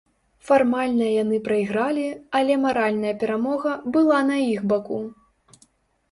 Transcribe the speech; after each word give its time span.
Фармальна 0.49 1.07
яны 1.23 1.37
прайгралі, 1.47 2.05
але 2.39 2.55
маральная 2.63 3.11
перамога 3.25 3.75
была 3.97 4.19
на 4.31 4.39
іх 4.53 4.65
баку. 4.73 4.99